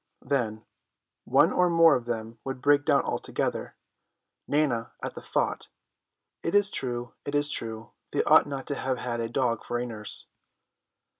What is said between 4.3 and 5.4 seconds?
Nana at the